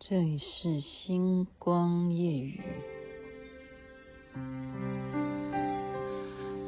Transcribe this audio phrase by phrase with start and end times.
[0.00, 2.60] 这里是星光夜雨。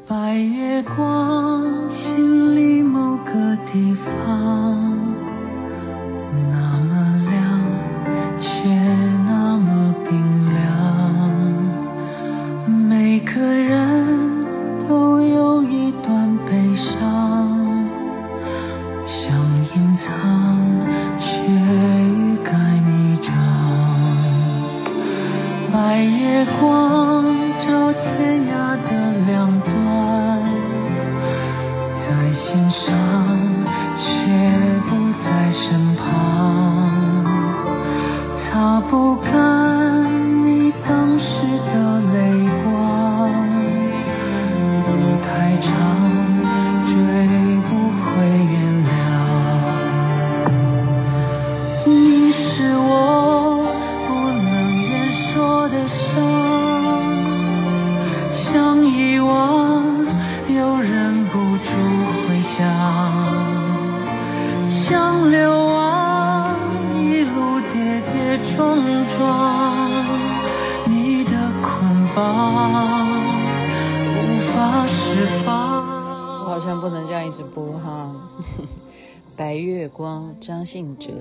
[0.08, 1.88] 白月光，
[26.40, 27.22] 月光
[27.66, 28.08] 照天
[28.48, 28.88] 涯的
[29.26, 29.68] 两端
[32.00, 32.08] 在
[32.40, 32.80] 心上
[33.98, 34.00] 却
[34.88, 34.90] 不
[35.22, 35.60] 在身
[35.96, 36.00] 旁。
[38.42, 39.29] 擦不干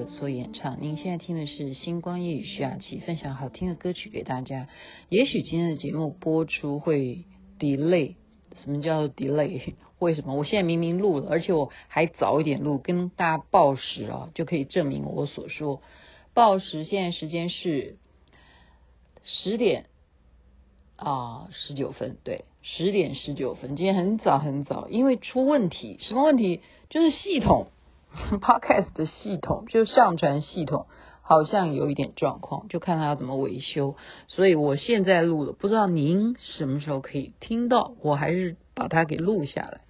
[0.09, 0.77] 所演唱。
[0.81, 4.67] 您现在听的是《星光夜雨》，徐雅琪分享好听的歌曲给大家。
[5.07, 7.25] 也许今天的节目播出会
[7.59, 8.15] delay，
[8.55, 9.75] 什么叫 delay？
[9.99, 10.33] 为什么？
[10.33, 15.81] 我现在明明录了，而且我还早一点录，跟大家报时啊，就可以证明我所说。
[16.33, 17.97] 报时现在时间是
[19.23, 19.85] 十点
[20.95, 23.75] 啊十九分，对，十点十九分。
[23.75, 26.61] 今天很早很早，因为出问题，什么问题？
[26.89, 27.67] 就是系统。
[28.41, 30.87] Podcast 的系统就上传系统
[31.21, 33.95] 好像有一点状况，就看他要怎么维修。
[34.27, 37.93] 所以我现在录了，不知道您什么时候可以听到。
[38.01, 39.81] 我还是把它给录下来。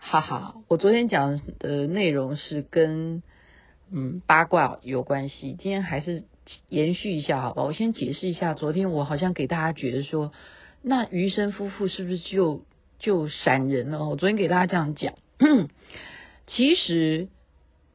[0.00, 3.22] 哈哈，我昨天讲的内容是跟
[3.90, 6.24] 嗯八卦有关系，今天还是
[6.68, 7.62] 延续一下，好吧？
[7.64, 10.30] 我先解释一下，昨天我好像给大家觉得说，
[10.82, 12.62] 那余生夫妇是不是就
[12.98, 14.06] 就闪人了？
[14.06, 15.14] 我昨天给大家这样讲。
[16.46, 17.28] 其实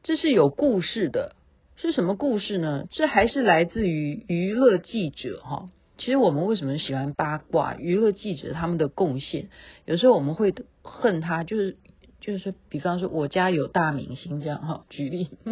[0.02, 1.36] 这是有故事的，
[1.76, 2.88] 是什么故事呢？
[2.90, 5.70] 这还是来自于娱乐记者哈。
[5.98, 7.76] 其实我们为什么喜欢八卦？
[7.76, 9.50] 娱乐记者他们的贡献，
[9.84, 10.52] 有时候我们会
[10.82, 11.76] 恨他，就是
[12.20, 14.84] 就是，比方说我家有大明星这样哈。
[14.90, 15.30] 举例，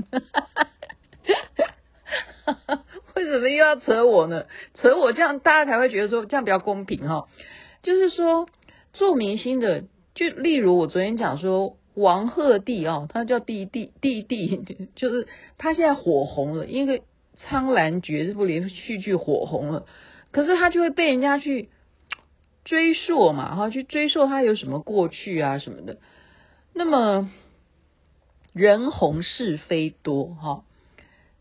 [3.14, 4.46] 为什么又要扯我呢？
[4.74, 7.28] 扯我这样，大家才会觉得说这样比较公平哈。
[7.82, 8.48] 就是说
[8.92, 9.84] 做明星的，
[10.14, 11.76] 就例如我昨天讲说。
[11.98, 15.26] 王鹤棣哦，他叫弟弟弟弟，就是
[15.56, 17.00] 他现在火红了，因为
[17.34, 19.84] 《苍兰诀》这部连续剧火红了，
[20.30, 21.70] 可是他就会被人家去
[22.64, 25.98] 追溯嘛，哈，去追溯他有什么过去啊什么的。
[26.72, 27.28] 那么
[28.52, 30.62] 人红是非多，哈，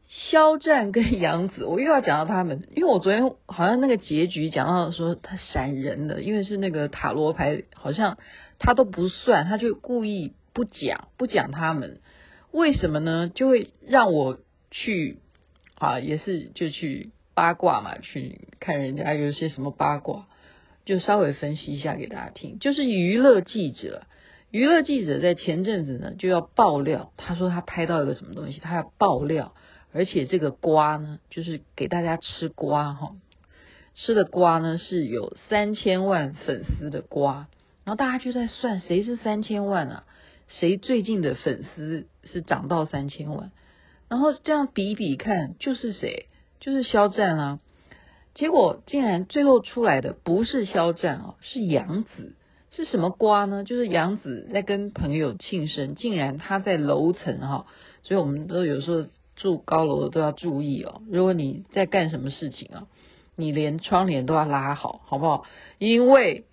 [0.08, 8.18] 肖战跟杨紫，我又要讲到他们，因为我昨天好像那个结局讲到说他闪人的，因为是那个塔罗牌，好像
[8.58, 10.34] 他都不算，他就故意。
[10.58, 12.00] 不讲不讲他们
[12.52, 13.30] 为什么呢？
[13.30, 14.40] 就会让我
[14.72, 15.20] 去
[15.76, 20.26] 啊，也是就去八卦嘛，去看人家有些什么八卦，
[20.84, 22.58] 就稍微分析一下给大家听。
[22.58, 24.08] 就是娱乐记者，
[24.50, 29.54] 娱乐记者在前阵子呢就要爆料，他说他拍到一个什么东西，他要爆料，
[29.94, 33.16] 而且这个瓜呢就是给大家吃瓜哈，
[33.94, 37.48] 吃的瓜呢是有三千万粉丝的瓜，
[37.84, 40.04] 然后大家就在算谁是三千万啊？
[40.48, 43.52] 谁最近的粉丝是涨到三千万？
[44.08, 46.28] 然后这样比比看，就是谁？
[46.62, 47.60] 就是肖战啊！
[48.34, 52.34] 结果竟然最后出来的不是肖战啊，是杨紫。
[52.72, 53.66] 是什么瓜呢？
[53.66, 57.66] 就是杨紫在跟朋友庆生，竟然他在楼层哈，
[58.04, 61.02] 所以我们都有时候住高楼的都要注意哦。
[61.10, 62.88] 如果你在干什么事情啊，
[63.36, 65.44] 你连窗帘都要拉好，好不好？
[65.78, 66.46] 因为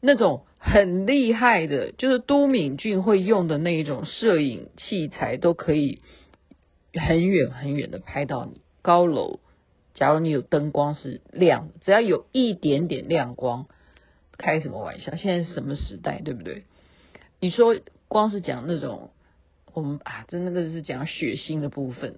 [0.00, 0.44] 那种。
[0.68, 6.00] 很厉害的，就是都敏俊会用的那一种摄影器材，都可以
[6.92, 8.60] 很远很远的拍到你。
[8.82, 9.38] 高楼，
[9.94, 13.66] 假如你有灯光是亮，只要有一点点亮光，
[14.36, 15.14] 开什么玩笑？
[15.14, 16.64] 现在是什么时代，对不对？
[17.38, 17.76] 你说
[18.08, 19.10] 光是讲那种，
[19.72, 22.16] 我们啊，真的是讲血腥的部分，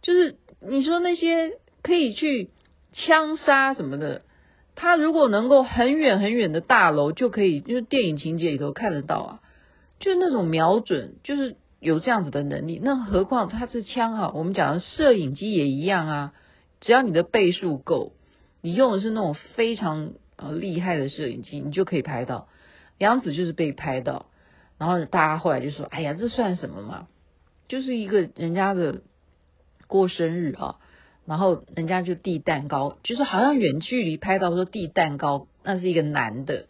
[0.00, 2.48] 就是你说那些可以去
[2.94, 4.22] 枪杀什么的。
[4.74, 9.40] 他如果能够很远很远的大楼就可以，就是电影情节里头看得到啊，
[9.98, 12.80] 就是那种瞄准，就是有这样子的能力。
[12.82, 16.34] 那何况他是枪啊，我们讲的摄影机也一样啊，
[16.80, 18.12] 只要你的倍数够，
[18.62, 22.48] 你用的是那种非常呃厉害的摄影机，你就可以拍到。
[22.98, 24.26] 杨紫就是被拍到，
[24.78, 27.08] 然后大家后来就说：“哎呀，这算什么嘛？
[27.68, 29.02] 就是一个人家的
[29.86, 30.76] 过生日啊，
[31.30, 36.66] 然后人家就递蛋糕，就是好像远距离拍到说递蛋糕，那是一个男的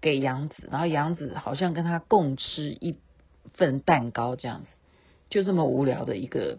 [0.00, 3.00] 给杨紫，然后杨紫好像跟他共吃一
[3.54, 4.66] 份蛋糕这样子，
[5.28, 6.58] 就这么无聊的一个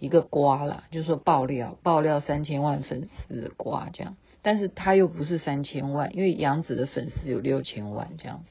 [0.00, 8.44] 一个瓜啦，就是说爆料爆料三千万粉丝的瓜这样。”但是他又不是三千万，因为杨紫的粉丝有六千万这样子，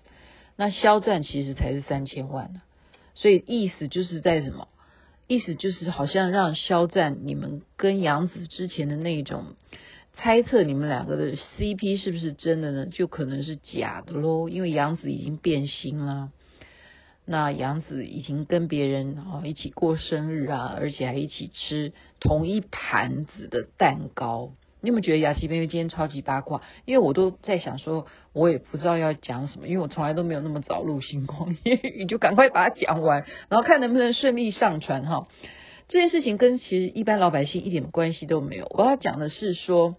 [0.55, 2.61] 那肖战其实才是三千万呢，
[3.15, 4.69] 所以意思就是在什么？
[5.27, 9.55] 意思就是好像让肖战你们跟杨紫之前的那种
[10.13, 12.85] 猜测，你们两个的 CP 是不是真的呢？
[12.85, 16.31] 就可能是假的喽，因为杨紫已经变心了，
[17.25, 24.51] 那杨紫已经跟别人啊一起过生日啊，而且还一起吃同一盘子的蛋糕。
[24.83, 26.61] 你有没有觉得雅琪妹妹今天超级八卦？
[26.83, 31.55] 因为我都在想说，我也不知道要讲什么，因为我从来都没有那么早录星光，
[31.97, 35.29] 你就赶快把它讲完，然后看能不能顺利上传哈。
[35.87, 38.67] 这件事情跟其实一般老百姓一点关系都没有。
[38.71, 39.95] 我要讲的是说，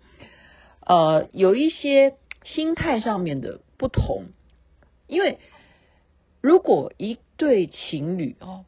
[0.81, 4.25] 呃，有一些心态上面的不同，
[5.07, 5.39] 因为
[6.43, 8.67] 如果一对情侣哦，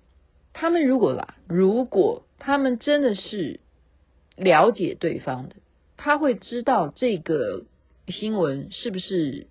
[0.55, 3.61] 他们如果啦，如果他们真的是
[4.35, 5.57] 了解对方的。
[5.97, 7.65] 他会知道这个
[8.09, 9.47] 新闻是不是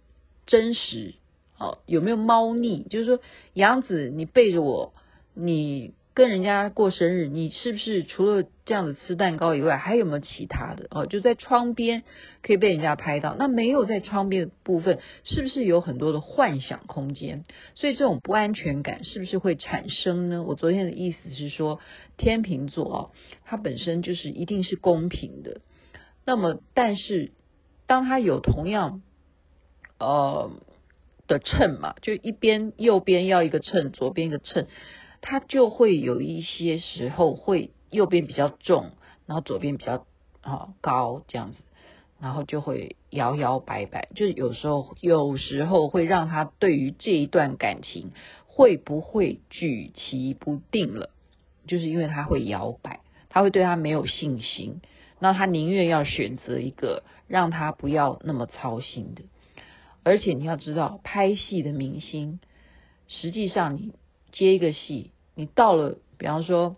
[0.45, 1.15] 真实？
[1.57, 2.83] 哦，有没有猫腻？
[2.89, 3.19] 就是说，
[3.53, 4.93] 杨紫，你背着我，
[5.33, 10.87] 你跟人家过生日，你是不是除了这样子吃蛋糕以外，还有没有其他的？
[10.91, 12.03] 哦，就在窗边
[12.41, 17.45] 可以被人家拍到，那没有在窗边的部分，是不是有很多的幻想空间？
[17.75, 20.43] 所以这种不安全感是不是会产生呢？
[20.43, 21.79] 我昨天的意思是说，
[22.17, 23.11] 天秤座哦，
[23.45, 25.61] 它本身就是一定是公平的。
[26.25, 27.31] 那么，但是
[27.85, 29.03] 当他有同样
[29.99, 30.51] 呃
[31.27, 34.65] 的秤嘛，就一边右边要一个秤，左边一个秤，
[35.21, 38.91] 他就会有一些时候会右边比较重，
[39.27, 40.05] 然后左边比较
[40.41, 41.57] 啊高这样子，
[42.19, 48.11] 然后就会摇摇摆摆，就是有时候有时候会让他对于这一段感情
[48.47, 51.11] 会不会举棋不定了，
[51.67, 54.81] 就是因为他会摇摆，他会对他没有信心。
[55.19, 59.23] 那他宁愿要选择一个让他不要那么操心的，
[60.03, 62.39] 而且你要知道，拍戏的明星，
[63.07, 63.93] 实际上你
[64.33, 66.75] 接一个戏，你到了，比方说，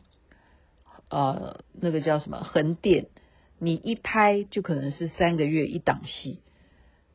[1.09, 3.07] 呃，那个叫什么横店，
[3.57, 6.39] 你一拍就可能是三个月一档戏，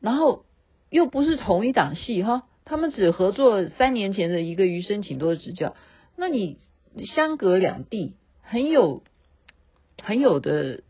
[0.01, 0.43] 然后
[0.89, 5.69] 又不是同一档戏哈，他们只合作三年前的一个《余生，请多指教》，
[6.17, 6.57] 那你
[7.05, 9.03] 相隔两地，很有
[10.01, 10.83] 很有的。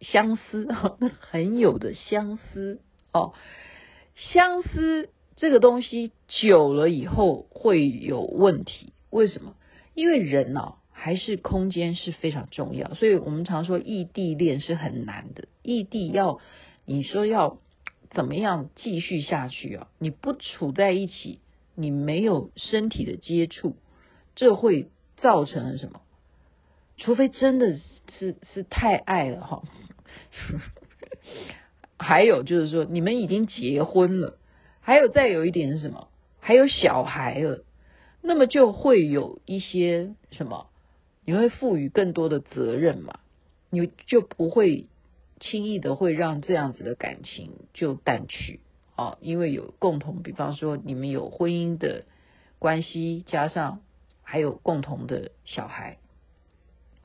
[0.00, 0.68] 相思，
[1.20, 2.80] 很有的相思
[3.12, 3.34] 哦。
[4.14, 9.54] 相思这个东西久了以后会有问题，为什么？
[9.94, 15.48] 因为人呢、哦，还是空间是非常重要，所以我们常说异地恋是很难的。
[15.62, 16.40] 异地要
[16.84, 17.58] 你说要
[18.10, 19.88] 怎么样继续下去啊？
[19.98, 21.38] 你不处在一起，
[21.74, 23.76] 你没有身体的接触，
[24.34, 26.00] 这会造成了什么？
[27.00, 27.78] 除非真的
[28.18, 29.62] 是是太爱了哈。
[31.98, 34.38] 还有就是说，你们已经结婚了，
[34.80, 36.08] 还有再有一点是什么？
[36.38, 37.64] 还有小孩了，
[38.22, 40.68] 那么就会有一些什么？
[41.24, 43.20] 你会赋予更多的责任嘛？
[43.70, 44.86] 你就不会
[45.38, 48.60] 轻易的会让这样子的感情就淡去
[48.96, 52.04] 啊，因为有共同，比方说你们有婚姻的
[52.58, 53.80] 关系，加上
[54.22, 55.98] 还有共同的小孩，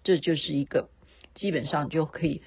[0.06, 0.88] 这就是一个
[1.34, 2.42] 基本上就可以。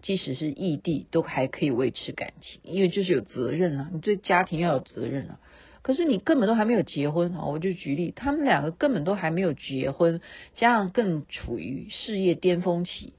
[0.00, 5.40] 即使是异地，都还可以维持感情，因为就是有责任啊，你对家庭要有责任啊。
[5.80, 10.20] 可是你根本都还没有结婚啊，我就举例，他们两个根本都还没有结婚，
[10.56, 13.14] 加上更处于事业巅峰期，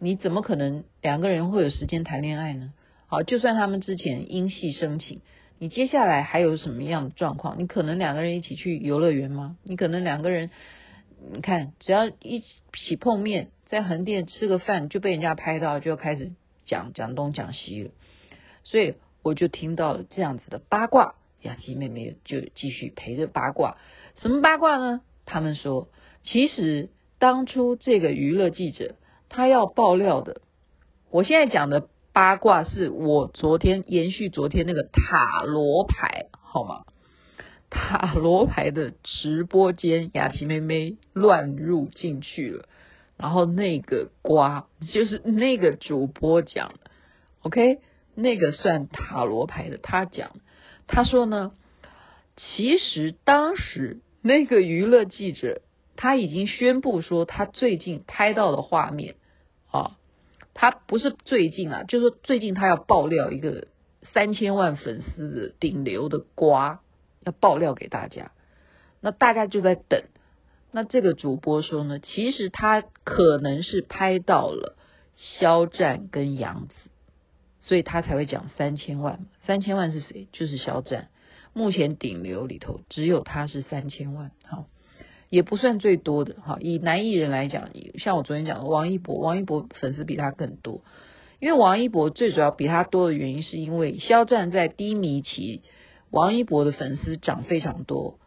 [0.00, 2.72] 你怎么可能两个人会有时间谈恋爱呢？
[3.06, 5.20] 好，就算他们之前因戏生情，
[5.60, 7.60] 你接下来还有什么样的状况？
[7.60, 9.56] 你可能两个人一起去游乐园吗？
[9.62, 10.50] 你可能两个人，
[11.32, 13.50] 你看只要一起碰面。
[13.66, 16.32] 在横店吃个饭就被人家拍到，就开始
[16.64, 17.90] 讲讲东讲西了，
[18.62, 21.16] 所以我就听到了这样子的八卦。
[21.40, 23.78] 雅琪妹妹就继续陪着八卦，
[24.16, 25.00] 什么八卦呢？
[25.24, 25.88] 他们说，
[26.22, 28.94] 其实当初这个娱乐记者
[29.28, 30.42] 他要爆料的，
[31.10, 36.84] 我现在讲的八卦是我昨天延续昨天那个塔罗牌，好吗？
[37.76, 42.68] 塔罗牌的直播间，雅琪妹妹乱入进去了。
[43.16, 46.90] 然后那个瓜就是那个主播讲的
[47.42, 47.80] ，OK，
[48.14, 50.36] 那个算塔罗牌的他讲，
[50.86, 51.52] 他说呢，
[52.36, 55.60] 其实当时那个娱乐记者
[55.96, 59.16] 他已经宣布说他最近拍到的画面
[59.70, 59.96] 啊，
[60.54, 63.66] 他不是最近啊，就是最近他要爆料一个
[64.12, 66.80] 三千万粉丝的顶流的瓜，
[67.24, 68.32] 要爆料给大家，
[69.00, 70.02] 那大家就在等。
[70.72, 74.76] 那这个主播说呢，其实他可能是拍到了
[75.16, 76.74] 肖战跟杨紫，
[77.60, 79.26] 所以他才会讲三千万。
[79.46, 80.26] 三千万是谁？
[80.32, 81.08] 就是肖战。
[81.52, 84.66] 目前顶流里头只有他是三千万，好，
[85.28, 86.34] 也不算最多的。
[86.42, 90.82] 好，以男艺人来讲，像我昨天讲的王一博，王一博粉丝比他更多。
[91.38, 95.62] 因为王一博最主要比他多的原因，是因为肖战在低迷期，
[96.14, 98.20] 王一博的粉丝涨非常多。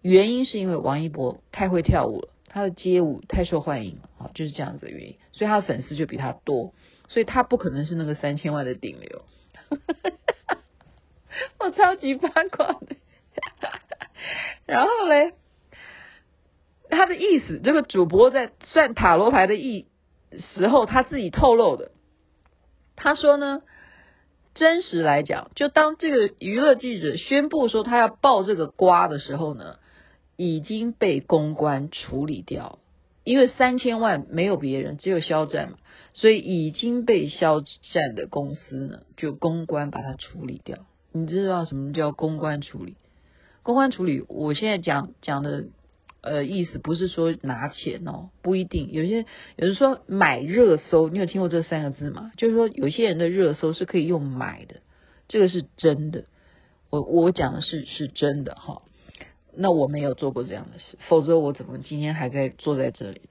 [0.00, 6.72] 原因是因为王一博太会跳舞了，他的街舞太受欢迎了啊，就是这样子的原因，所以他的粉丝就比他多，
[7.08, 9.24] 所以他不可能是那个三千万的顶流。
[11.58, 12.94] 我超级八卦的。
[14.64, 15.34] 然后嘞，
[16.88, 19.88] 他的意思，这个主播在算塔罗牌的意
[20.54, 21.90] 时候，他自己透露的，
[22.94, 23.62] 他说呢，
[24.56, 29.76] 真实来讲，就当这个娱乐记者宣布说他要爆这个瓜的时候呢。
[30.38, 32.78] 已经被公关处理掉，
[33.24, 35.78] 因为三千万没有别人，只有肖战嘛，
[36.12, 40.76] 所以已经被肖战的公司呢就公关把它处理掉。
[41.10, 42.96] 你知道什么叫公关处理？
[43.62, 45.64] 公关处理，我现在讲讲的
[46.26, 48.90] 呃意思不是说拿钱哦，不一定。
[48.92, 49.20] 有些
[49.56, 52.32] 有人说买热搜，你有听过这三个字吗？
[52.36, 54.76] 就是说有些人的热搜是可以用买的，
[55.28, 56.24] 这个是真的。
[56.90, 58.82] 我我讲的是是真的哈。
[59.56, 63.22] 那我没有做过这样的事，否则我怎么今天还在坐在这里？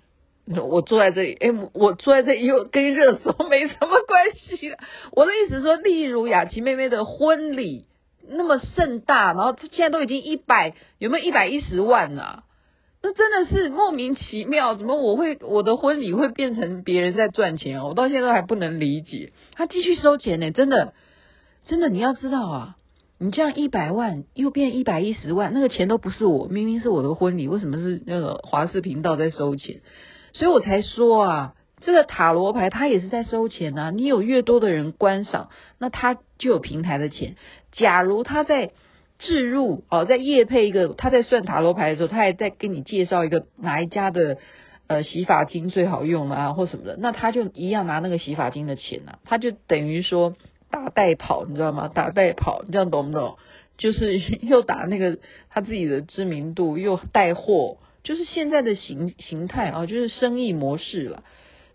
[0.47, 4.73] 我坐在这里，哎，我坐在这里又跟热搜没什么关系。
[5.11, 7.85] 我的意思说，例如雅琪妹妹的婚礼
[8.27, 12.43] 那么盛大，然后现在都已经一百，有没有一百一十万啊？
[13.05, 17.83] 这真的是莫名其妙，怎么我会我的婚礼会变成别人在赚钱？
[17.83, 19.31] 我到现在都还不能理解。
[19.53, 20.95] 他继续收钱呢，真的，
[21.67, 22.77] 真的，你要知道啊。
[23.19, 29.81] 你这样一百万又变一百一十万，那个钱都不是我，明明是我的婚礼，为什么是那个华视频道在收钱？
[30.33, 33.91] 所以我才说啊，这个塔罗牌他也是在收钱啊。
[33.91, 37.35] 你有越多的人观赏，那他就有平台的钱。
[37.71, 38.71] 假如他在
[39.19, 44.37] 置入哦，在业配一个，他在算塔罗牌的时候，他还在给你介绍一个哪一家的
[44.87, 50.35] 呃洗发精最好用啊，或什么的，那他就一样拿那个洗发精的钱啊，他就等于说。
[50.71, 51.87] 打带跑，你知道吗？
[51.87, 53.37] 打带跑，你这样懂不懂？
[53.77, 55.19] 就是 又打那个
[55.49, 61.23] 他自己的知名度，又带货，就是现在的形形态啊，就是生意模式了。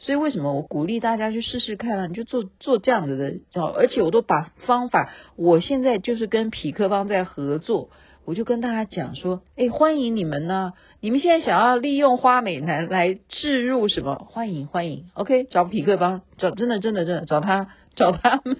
[0.00, 2.07] 所以为什么我鼓励大家去试试看啊？
[2.09, 7.90] 你就做做这样子的哦，而且我都把方法，我现在就是跟匹克邦在合作，
[8.25, 10.73] 我就跟大家讲说，哎，欢迎你们呢！
[11.00, 14.26] 你们现在想要利用花美男来置入什么？
[14.30, 17.69] 欢迎欢迎，OK，找匹克邦，找真的真的真的找他。
[17.97, 18.57] 找他们，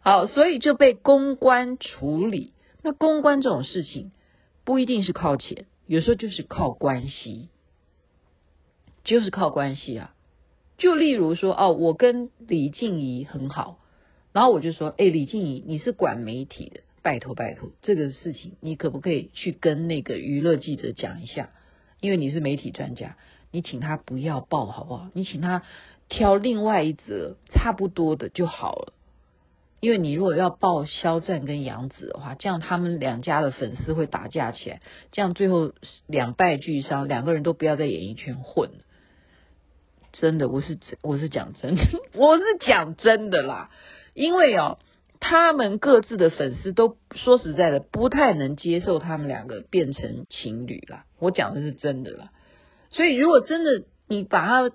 [0.00, 2.52] 好，所以就被公关处理。
[2.82, 4.12] 那公关这种事情
[4.64, 7.48] 不一定是靠钱，有时候就是靠关系，
[9.04, 10.14] 就是靠关系啊。
[10.76, 13.78] 就例如说，哦，我跟李静怡很好，
[14.32, 21.50] 然后我就说，哎，李静怡，你是管媒体的，拜托拜托，这个事情你可不可以去跟那个娱乐记者讲一下？
[22.00, 23.16] 因为你是媒体专家，
[23.50, 25.08] 你请他不要报好不好？
[25.14, 25.62] 你请他。
[26.10, 28.94] 挑另外一则差不多的就好了，
[29.80, 34.80] 因为你如果要报肖战跟杨紫的话，这样他们两家的粉丝会打架起来，
[35.12, 35.72] 这样最后
[36.06, 38.78] 两败俱伤，两个人都不要在演艺圈混了。
[40.20, 41.82] 真的，我是我是讲真的，
[42.14, 43.70] 我是讲真的啦，
[44.14, 44.78] 因为哦，
[45.20, 52.30] 他们各自的粉丝都说实在的不太能接受他们两个变成情侣啦，我讲的是真的啦，
[52.90, 54.70] 所以如果真的你把他。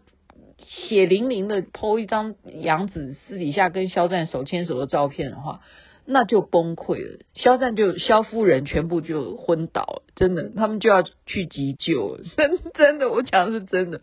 [0.65, 5.59] 血淋淋的剖一张杨紫私底下跟肖战手牵手的照片的话，
[6.05, 7.19] 那就崩溃了。
[7.33, 13.99] 肖战就肖夫人全部就昏倒，真的，他们就要去急救， 真真的，我讲的是真的。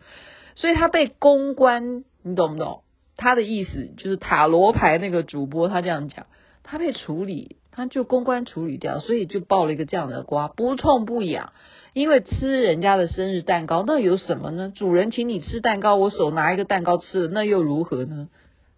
[0.55, 2.81] 所以他被公关，你懂不懂？
[3.17, 6.25] 他的意思就是塔罗牌那个主播他这样讲，
[6.63, 11.53] 他被处理，他就公关处理掉，所以就爆了一个这样的瓜，不痛不痒。
[11.93, 14.71] 因为吃人家的生日蛋糕，那有什么呢？
[14.73, 18.29] 主人请你吃蛋糕，我手拿一个蛋糕吃了，那又如何呢？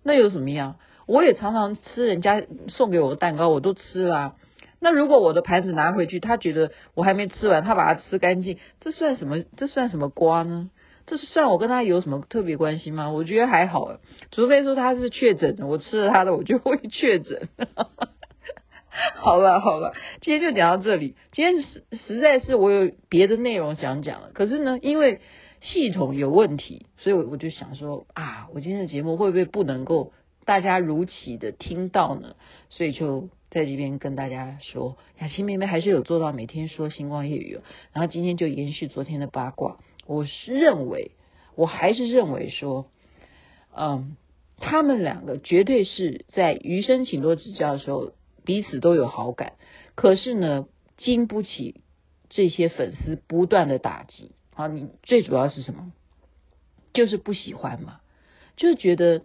[0.03, 0.77] 那又怎么样？
[1.06, 4.36] 我也常常吃人家送给我的蛋糕，我都吃啦、
[4.80, 9.44] 那如果我的盘子拿回去，他觉得我还没吃完，他把它吃干净，这算什么？
[9.56, 10.70] 这算什么瓜呢？
[11.06, 13.12] 这是算我跟他有什么特别关系吗？
[13.12, 13.98] 我觉得还好，
[14.32, 17.50] 除非说他是确诊的，我吃了他的，我就会确诊。
[19.16, 21.16] 好了好了，今天就讲到这里。
[21.32, 25.20] 今天实实在是我有别的内容想讲了，可是呢，因为
[25.62, 30.14] 系统有问题，所以我我就想说啊，我今天的节目会不会不能够
[30.46, 32.36] 大家如期的听到呢？
[32.70, 37.60] 所以就在这边跟大家说，雅琪妹妹还是有做到每天说星光夜语。
[37.94, 41.12] 然后今天就延续昨天的八卦，我是认为，
[41.56, 42.88] 我还是认为说，
[43.76, 44.18] 嗯，
[44.58, 48.14] 他们两个绝对是在余生请多指教的时候。
[48.46, 49.54] 彼此都有好感，
[49.96, 50.68] 可是呢，
[50.98, 51.80] 经不起
[52.28, 54.34] 这些粉丝不断的打击。
[54.54, 55.94] 好，你最主要是什么？
[56.94, 58.02] 就是不喜欢嘛，
[58.58, 59.22] 就是觉得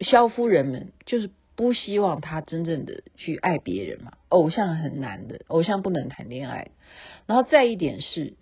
[0.00, 4.12] 萧夫人们就是不希望他真正的去爱别人嘛。
[4.28, 6.72] 偶像很难的，偶像不能谈恋爱。
[7.24, 8.34] 然后再一点是，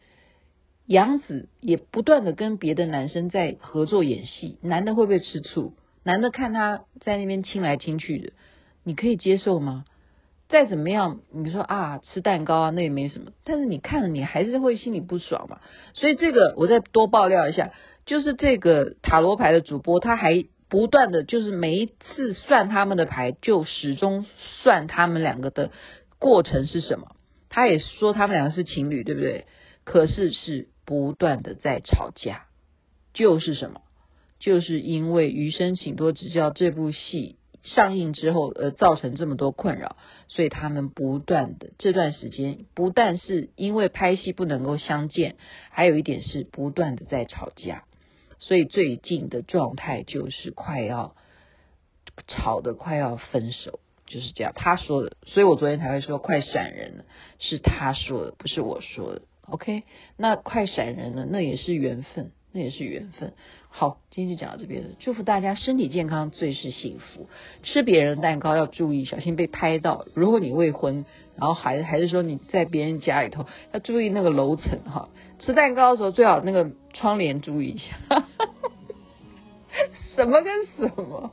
[0.87, 5.75] 杨紫也不断的跟别的男生在合作演戏，男的会不会吃醋？
[6.05, 8.33] 男的看他在那边亲来亲去的。
[8.85, 9.85] 你可以接受吗？
[10.49, 13.33] 再怎么样，你说啊，吃蛋糕啊，那也没什么。
[13.43, 15.59] 但是你看了，你还是会心里不爽嘛。
[15.93, 17.73] 所以这个我再多爆料一下，
[18.05, 24.25] 就是这个塔罗牌的主播，他还不断的就是每一次算他们的牌，就始终
[24.63, 25.73] 算他们两个的
[26.21, 27.17] 过程是什么。
[27.49, 29.47] 他也说他们两个是情侣，对不对？
[29.83, 32.47] 可是是不断的在吵架，
[33.13, 33.83] 就是什么？
[34.39, 37.37] 就是因为《余生请多指教》这部戏。
[37.63, 39.97] 上映之后，呃，造成这么多困扰，
[40.29, 45.35] 所以他们不断的这段时间，不但是因为拍戏不能够相见，
[45.71, 47.83] 还有一点是不断的在吵架，
[48.39, 51.17] 所以最近的状态就是快要
[52.29, 54.53] 吵得快要分手，就是这样。
[54.55, 57.05] 他说的，所以我昨天才会说快闪人了，
[57.41, 59.23] 是他说的，不是我说的。
[59.51, 59.85] OK，
[60.17, 62.33] 那快闪人了，那也是缘分。
[62.53, 63.35] 那也是缘分。
[63.69, 64.89] 好，今天就讲到这边了。
[64.99, 67.29] 祝福大家身体健康，最是幸福。
[67.63, 70.07] 吃别人蛋糕要注意，小心被拍到。
[70.15, 71.05] 如果你未婚，
[71.37, 75.11] 然后还还是说你在别人家里头，要注意那个楼层哈。
[75.39, 78.25] 吃蛋糕的时候最好那个窗帘注意一下。
[80.17, 81.31] 什么跟什么？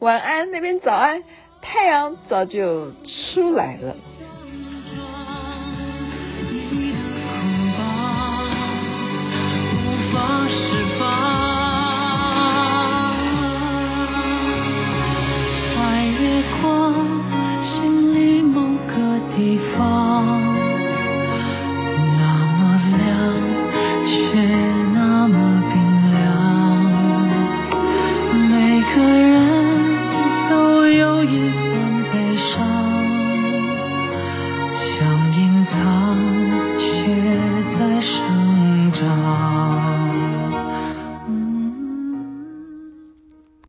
[0.00, 1.22] 晚安，那边早安，
[1.62, 2.92] 太阳早就
[3.32, 3.96] 出来了。